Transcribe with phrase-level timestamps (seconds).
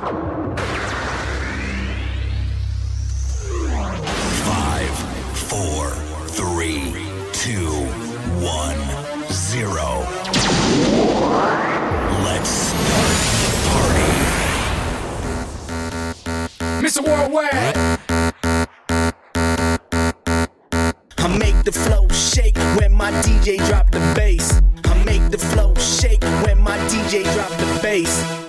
[0.00, 0.14] Five,
[5.34, 5.90] four,
[6.28, 6.94] three,
[7.32, 7.66] two,
[8.38, 8.78] one,
[9.32, 10.06] zero.
[12.22, 14.12] Let's start the party.
[16.80, 17.02] Mr.
[17.04, 17.76] Worldwide.
[21.18, 24.62] I make the flow shake when my DJ drop the bass.
[24.84, 28.47] I make the flow shake when my DJ drop the bass.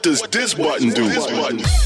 [0.00, 1.06] What does this button do?
[1.10, 1.79] This button.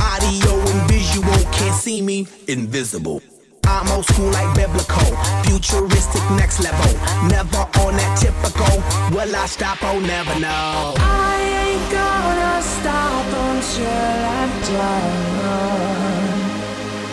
[0.00, 1.38] Audio and visual.
[1.52, 2.26] Can't see me.
[2.48, 3.22] Invisible.
[3.64, 6.92] I'm old school like biblical, futuristic next level.
[7.28, 8.82] Never on that typical.
[9.14, 9.78] Will I stop?
[9.82, 10.94] Oh, never know.
[10.98, 15.40] I ain't gonna stop until I'm done.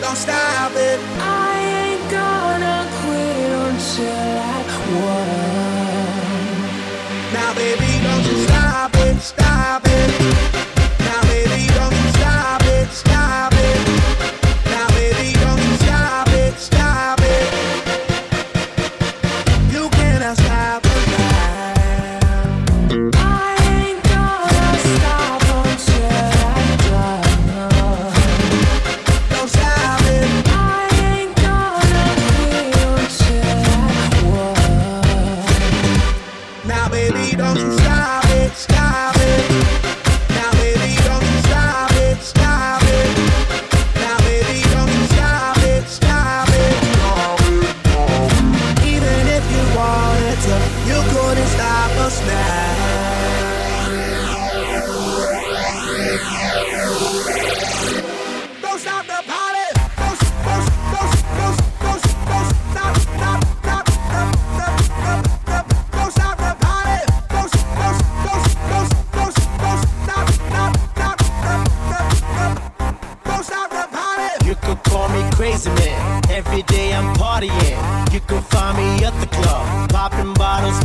[0.02, 1.00] Don't stop it.
[1.22, 4.58] I ain't gonna quit until I
[5.02, 5.28] won.
[7.34, 10.77] Now, baby, don't you stop it, stop it.
[12.92, 14.17] Stop it,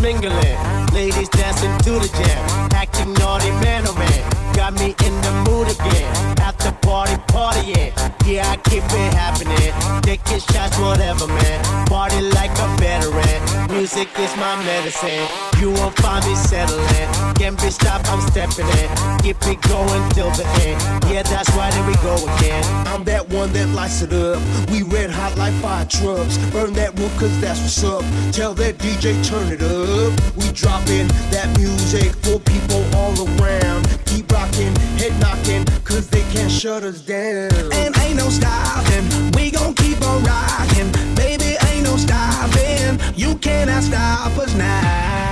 [0.00, 0.58] mingling.
[0.92, 4.51] Ladies dancing to the jam, acting naughty man oh man.
[4.54, 6.12] Got me in the mood again.
[6.40, 7.92] After party, partying.
[8.26, 9.72] Yeah, I keep it happening.
[10.02, 11.86] Taking shots, whatever, man.
[11.86, 13.68] Party like a veteran.
[13.72, 15.26] Music is my medicine.
[15.60, 17.34] You won't find me settling.
[17.34, 18.88] Can't be stopped, I'm stepping in.
[19.22, 20.80] Keep it going till the end.
[21.10, 22.64] Yeah, that's right, here we go again.
[22.86, 24.40] I'm that one that lights it up.
[24.70, 26.38] We red hot like fire trucks.
[26.52, 28.04] Burn that roof cause that's what's up.
[28.32, 30.12] Tell that DJ turn it up.
[30.36, 33.88] We dropping that music for people all around.
[34.06, 37.50] Keep rocking, head knocking, cause they can't shut us down.
[37.72, 39.04] And ain't no stopping.
[39.32, 40.90] We gon' keep on rocking.
[41.14, 42.98] Baby, ain't no stopping.
[43.14, 45.31] You cannot stop us now.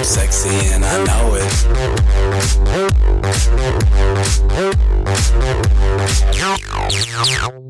[0.00, 1.34] I'm sexy and I know
[7.54, 7.69] it.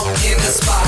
[0.07, 0.81] in the spot.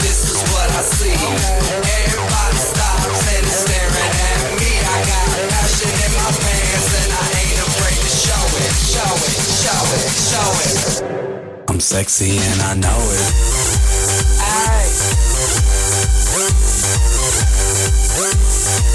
[0.00, 1.12] This is what I see.
[1.12, 4.72] Everybody stops and is staring at me.
[4.72, 9.36] I got passion in my pants and I ain't afraid to show it, show it,
[9.52, 11.68] show it, show it.
[11.68, 13.28] I'm sexy and I know it.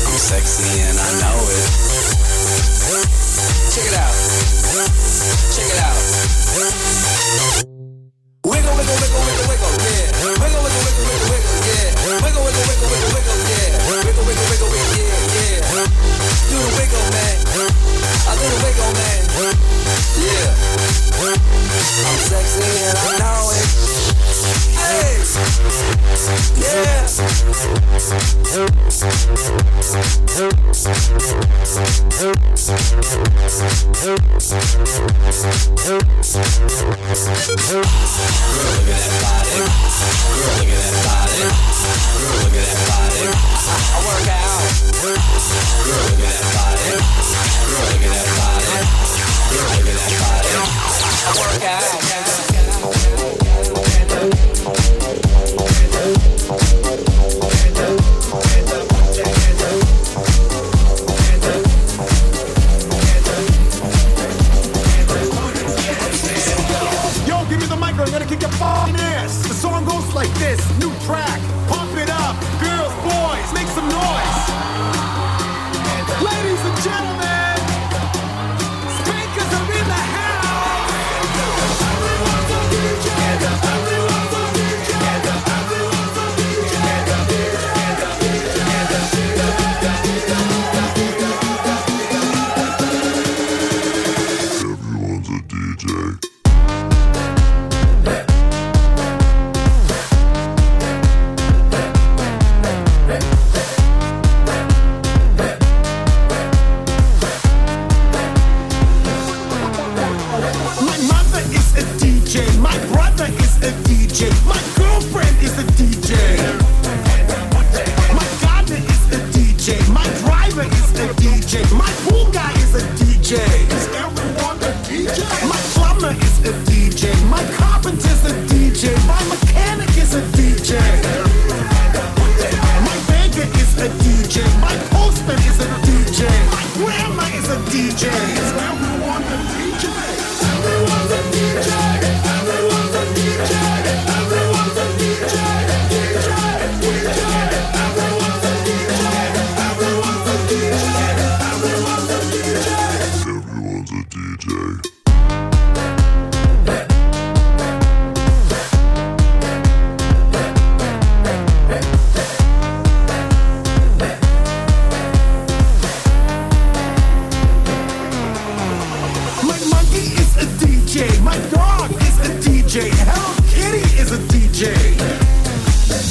[0.06, 1.68] I'm sexy and I know it.
[3.70, 4.16] Check it out.
[5.54, 7.73] Check it out.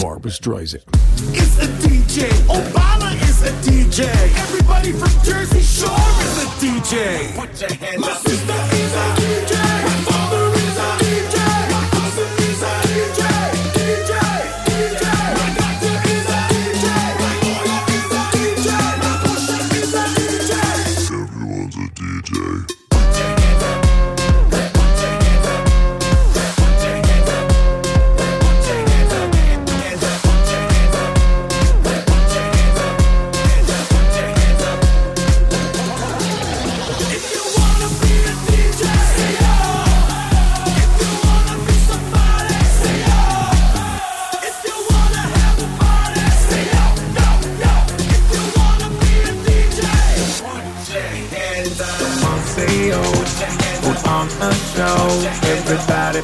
[0.03, 0.83] Barbra Streisand.
[1.31, 2.29] It's a DJ.
[2.51, 4.03] Obama is a DJ.
[4.37, 5.95] Everybody from Jersey Shore
[6.27, 7.37] is a DJ.
[7.37, 8.19] Put your hands My up.
[8.19, 8.62] Sister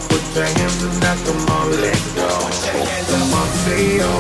[0.09, 2.31] put your hands and let them all let go.
[3.11, 4.15] Come on, see you.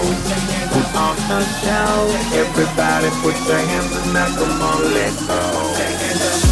[0.72, 1.96] Put on the show.
[2.34, 6.47] Everybody put your hands and let them all let go.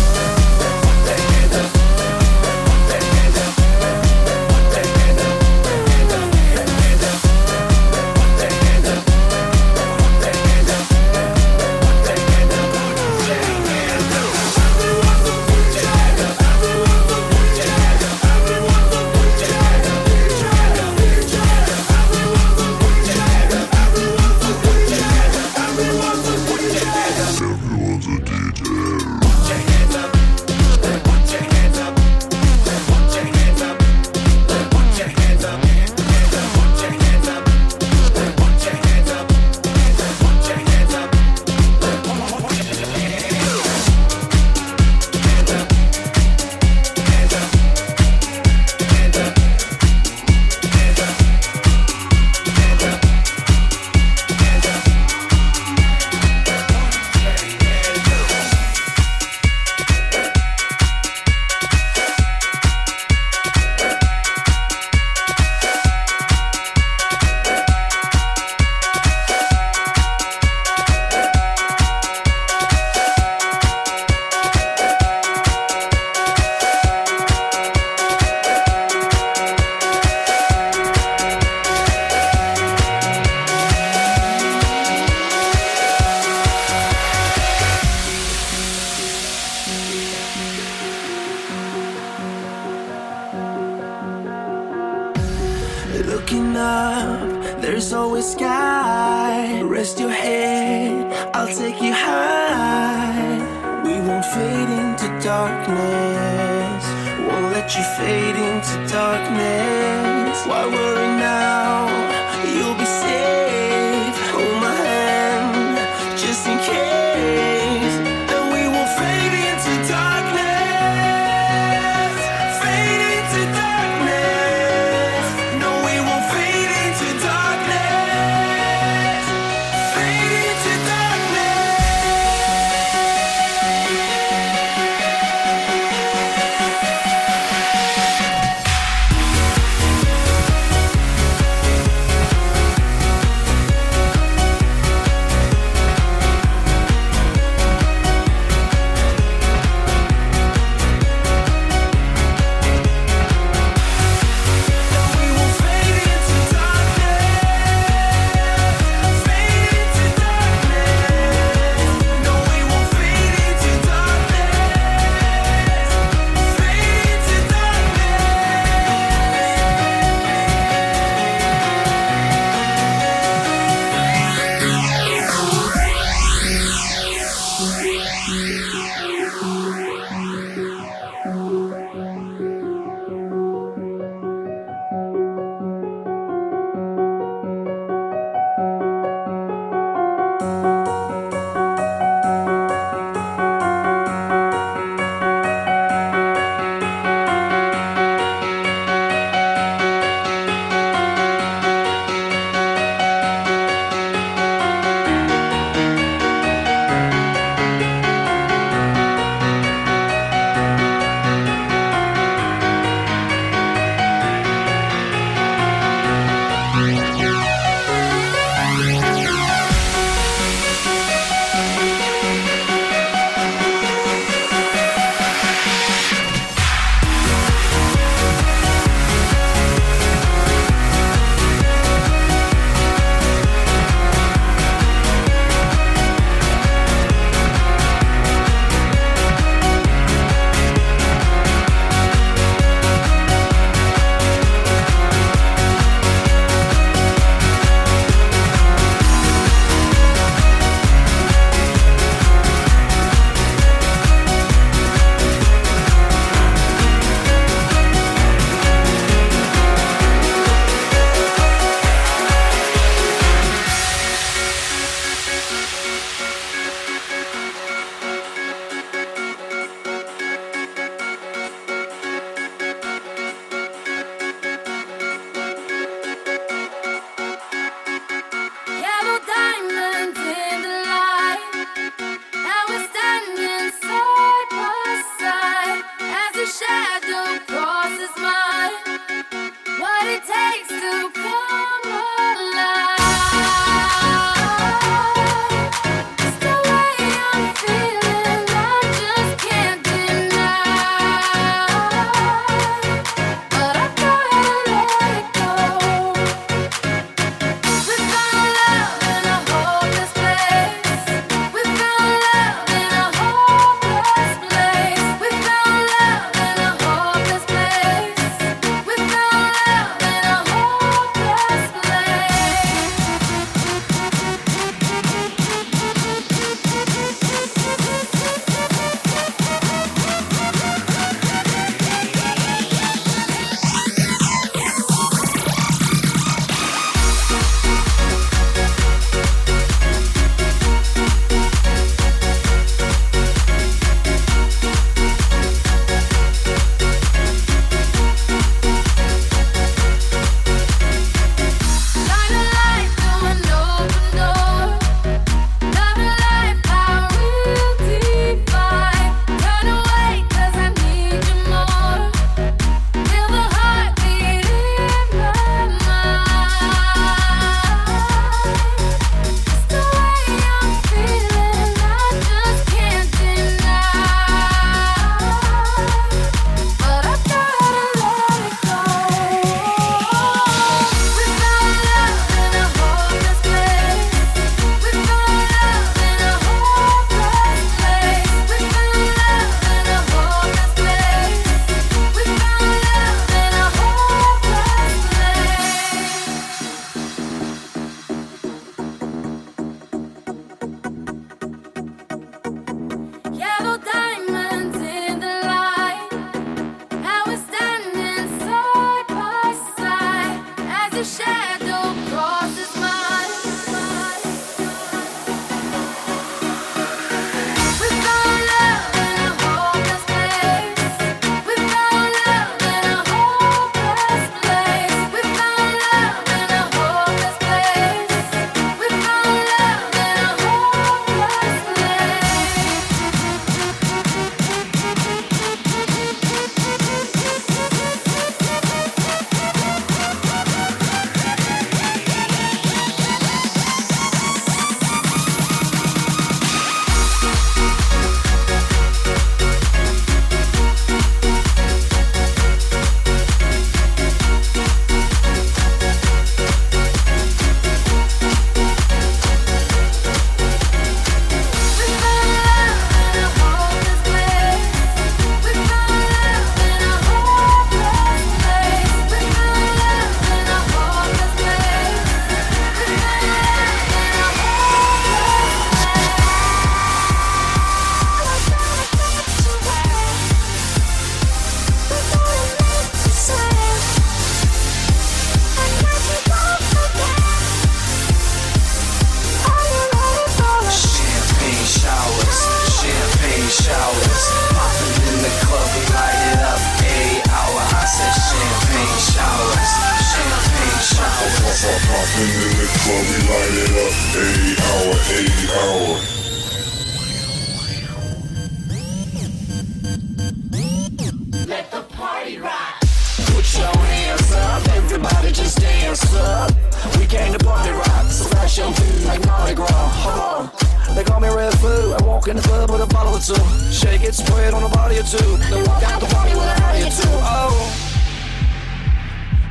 [522.17, 523.35] Walk in the club with a bottle or two.
[523.71, 525.37] Shake it, spray it on a body or two.
[525.51, 527.11] Then walk out the party with a hottie or two.
[527.13, 527.71] Oh.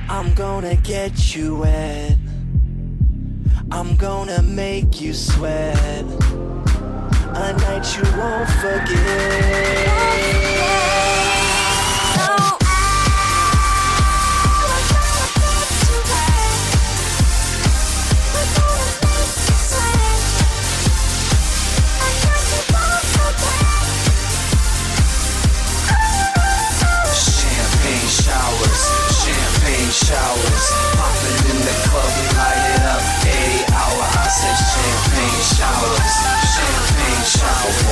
[0.09, 2.17] I'm gonna get you wet.
[3.69, 6.05] I'm gonna make you sweat.
[7.35, 10.54] A night you won't forget.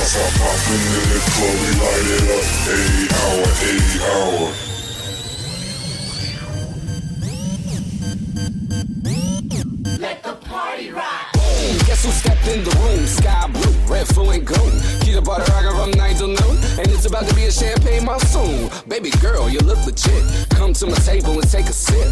[0.04, 0.38] Showers.
[0.38, 2.44] Popping in the club, we light it up.
[2.68, 4.46] Eight hour, eight hour.
[10.00, 11.32] Let the party rock.
[11.86, 13.06] Guess who stepped in the room?
[13.06, 14.72] Sky blue, red, and gold.
[15.00, 16.56] Keep the butter rockin' from night till noon.
[16.78, 18.70] And it's about to be a champagne monsoon.
[18.88, 20.22] Baby girl, you look legit.
[20.50, 22.08] Come to my table and take a sip.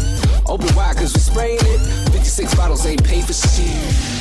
[0.47, 1.79] Open wide cause we spraying it.
[2.11, 4.12] 56 bottles ain't paid for shit.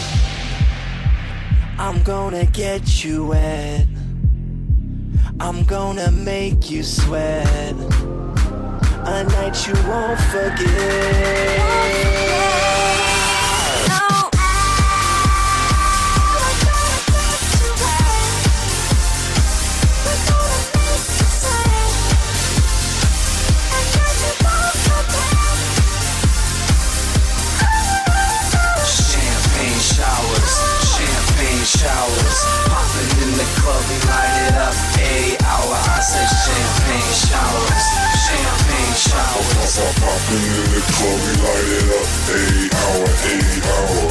[1.78, 3.86] I'm gonna get you wet.
[5.40, 7.74] I'm gonna make you sweat.
[9.04, 12.31] A night you won't forget.
[40.90, 42.08] Club, we light it up.
[42.34, 44.01] Eight hour, eight hour.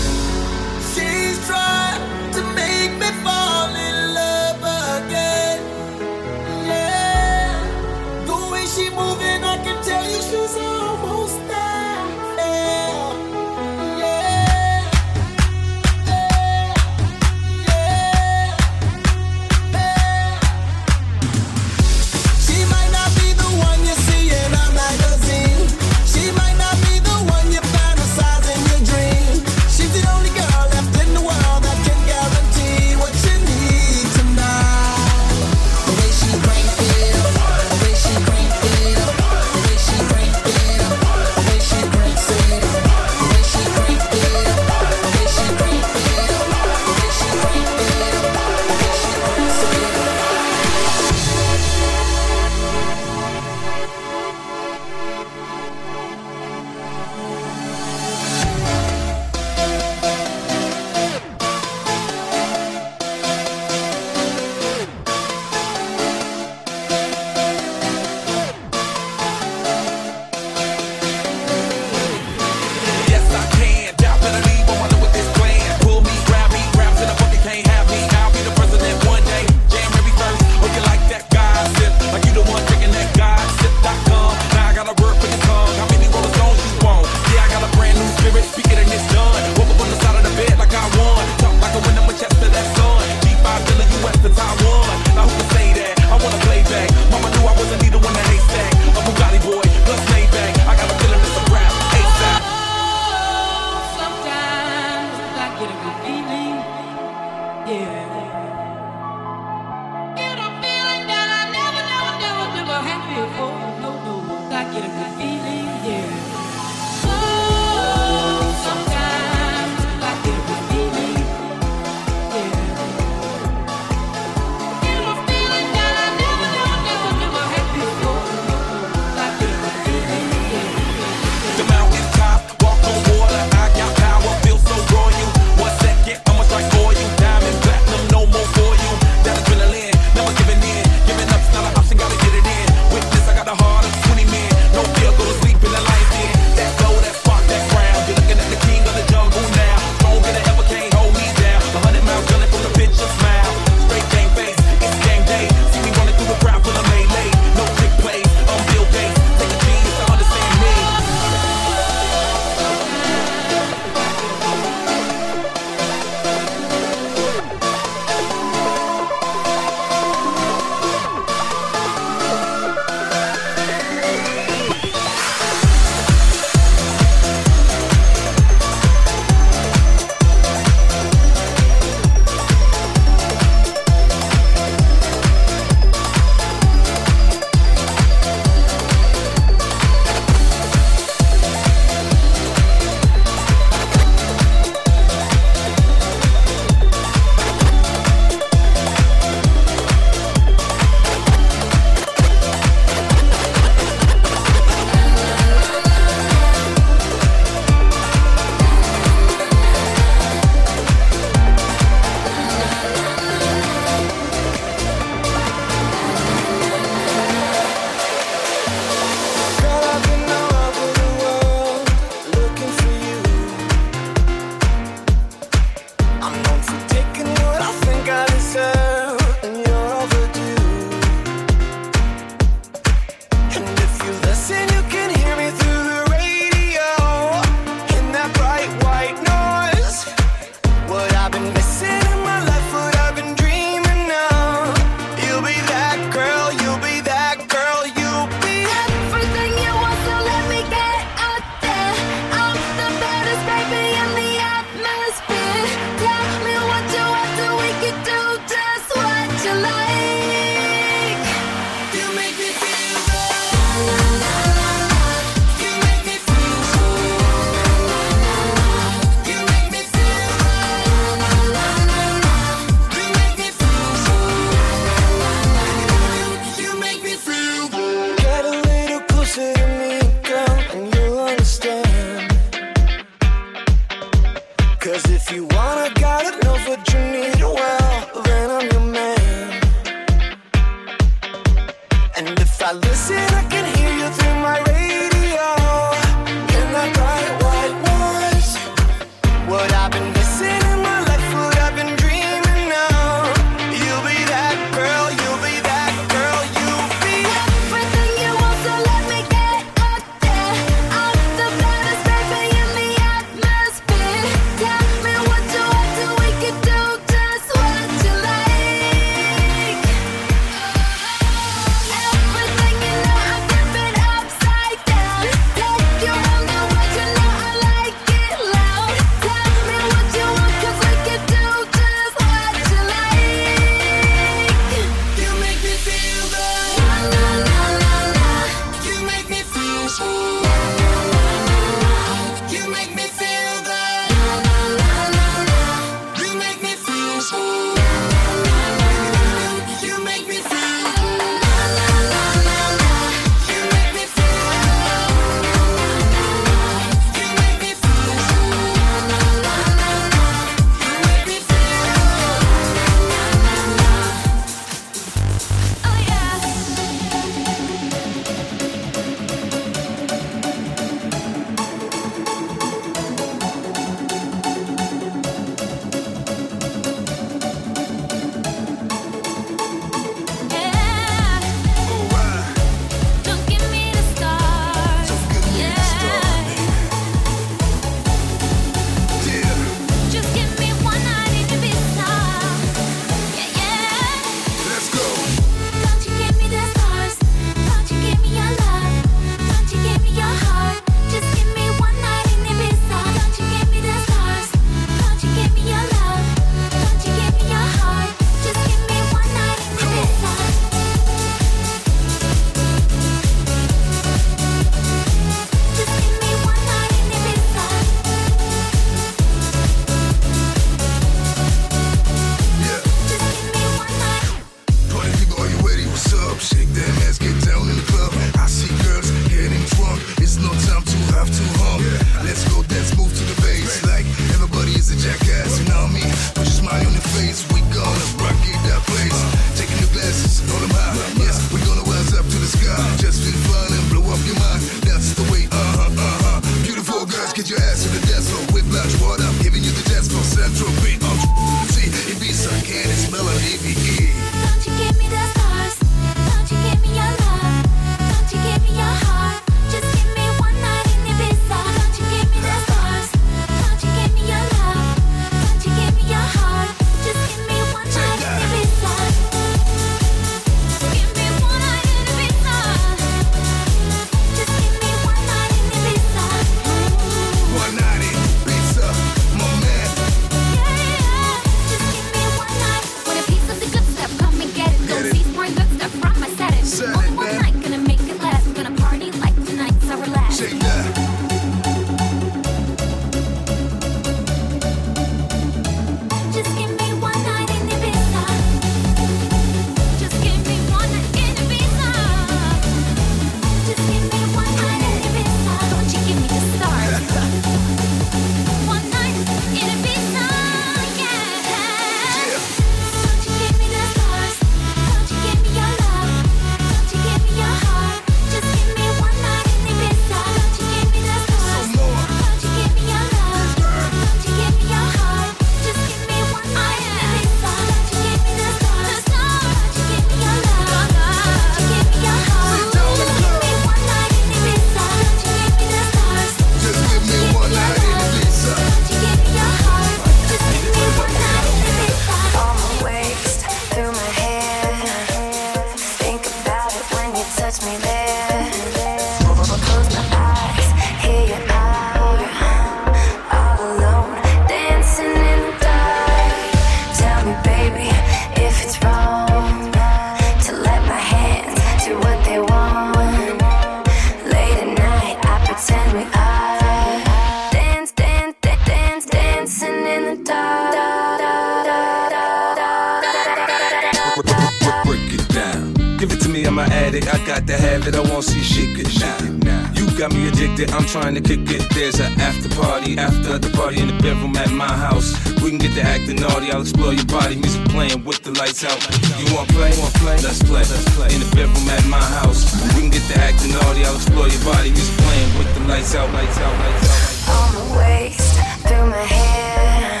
[581.70, 585.12] there's an after party after the party in the bedroom at my house.
[585.42, 586.50] We can get to acting naughty.
[586.50, 587.36] I'll explore your body.
[587.36, 588.78] Music playing with the lights out.
[589.18, 589.70] You want play?
[589.78, 590.16] Want play?
[590.22, 590.64] Let's play.
[590.64, 592.54] Let's play in the bedroom at my house.
[592.74, 593.84] We can get to acting naughty.
[593.84, 594.70] I'll explore your body.
[594.70, 596.12] Music playing with the lights out.
[596.12, 596.54] Lights out.
[596.62, 597.34] Lights out.
[597.34, 600.00] On my waist, through my hair.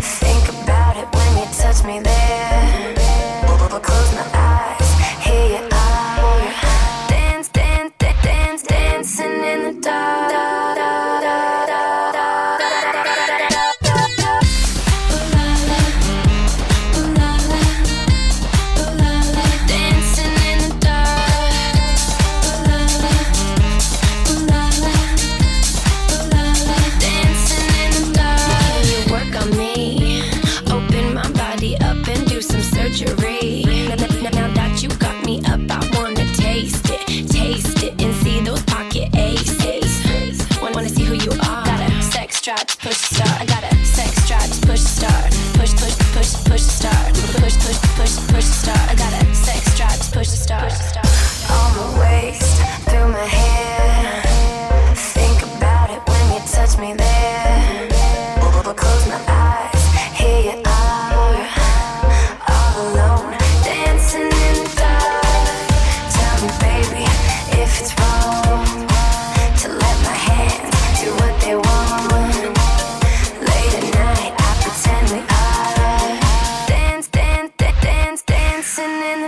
[0.00, 2.19] Think about it when you touch me there.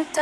[0.05, 0.21] 50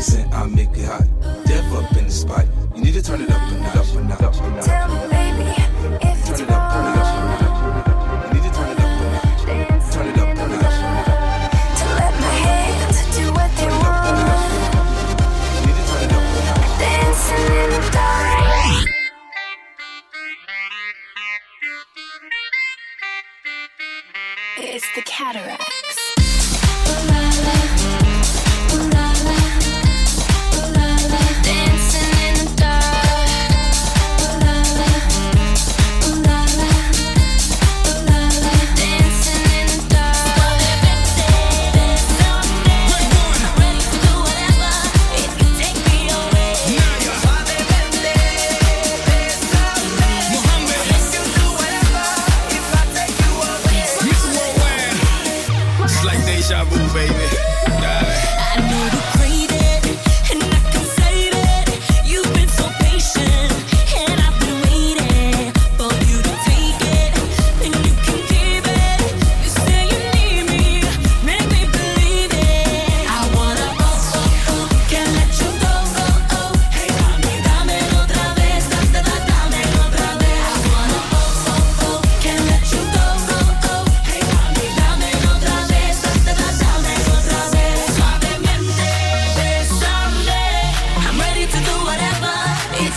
[0.00, 1.04] Cent, I make it hot.
[1.44, 2.46] Dev up in the spot.
[2.74, 4.64] You need to turn it up and up and up.
[4.64, 5.44] Tell me, baby,
[6.00, 6.59] if turn it up.
[24.94, 25.69] the cataract.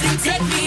[0.04, 0.63] Take me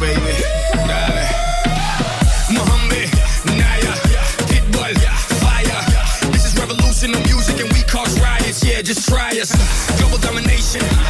[0.00, 0.20] baby.
[2.52, 3.04] Mohombi,
[3.56, 3.94] Nayer,
[4.48, 4.94] Pitbull,
[5.40, 6.30] Fire.
[6.32, 6.54] This is
[7.24, 8.64] music, and we cause riots.
[8.64, 9.52] Yeah, just try us.
[9.98, 11.05] Double domination.